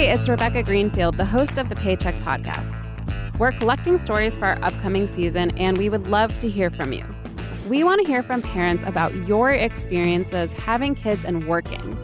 Hey, 0.00 0.12
it's 0.12 0.30
Rebecca 0.30 0.62
Greenfield, 0.62 1.18
the 1.18 1.26
host 1.26 1.58
of 1.58 1.68
the 1.68 1.76
Pay 1.76 1.94
Check 1.94 2.14
Podcast. 2.20 3.38
We're 3.38 3.52
collecting 3.52 3.98
stories 3.98 4.34
for 4.34 4.46
our 4.46 4.64
upcoming 4.64 5.06
season, 5.06 5.50
and 5.58 5.76
we 5.76 5.90
would 5.90 6.08
love 6.08 6.38
to 6.38 6.48
hear 6.48 6.70
from 6.70 6.94
you. 6.94 7.04
We 7.68 7.84
want 7.84 8.00
to 8.00 8.10
hear 8.10 8.22
from 8.22 8.40
parents 8.40 8.82
about 8.86 9.14
your 9.28 9.50
experiences 9.50 10.54
having 10.54 10.94
kids 10.94 11.22
and 11.26 11.46
working. 11.46 11.98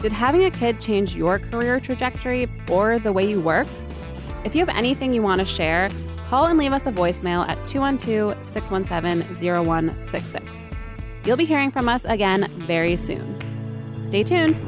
Did 0.00 0.10
having 0.10 0.42
a 0.46 0.50
kid 0.50 0.80
change 0.80 1.14
your 1.14 1.38
career 1.38 1.80
trajectory 1.80 2.50
or 2.70 2.98
the 2.98 3.12
way 3.12 3.28
you 3.28 3.42
work? 3.42 3.68
If 4.46 4.54
you 4.54 4.64
have 4.64 4.74
anything 4.74 5.12
you 5.12 5.20
want 5.20 5.40
to 5.40 5.44
share, 5.44 5.90
call 6.28 6.46
and 6.46 6.58
leave 6.58 6.72
us 6.72 6.86
a 6.86 6.92
voicemail 6.92 7.46
at 7.46 7.58
212 7.66 8.42
617 8.42 9.66
0166. 9.66 10.68
You'll 11.26 11.36
be 11.36 11.44
hearing 11.44 11.72
from 11.72 11.90
us 11.90 12.06
again 12.06 12.50
very 12.66 12.96
soon. 12.96 13.38
Stay 14.02 14.22
tuned. 14.22 14.67